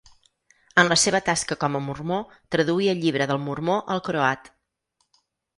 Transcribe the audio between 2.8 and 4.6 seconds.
el Llibre del Mormó al croat.